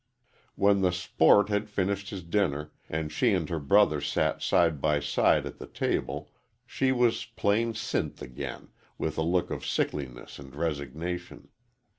[0.55, 4.99] When the "sport" had finished his dinner, and she and her brother sat side by
[4.99, 6.31] side at the table,
[6.65, 11.49] she was plain Sinth again, with a look of sickliness and resignation.